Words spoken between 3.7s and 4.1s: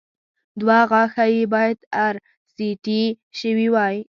وای